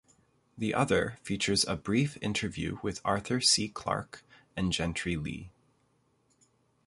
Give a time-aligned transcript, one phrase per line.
[0.57, 3.69] The other features a brief interview with Arthur C.
[3.69, 4.23] Clarke
[4.57, 5.51] and Gentry Lee.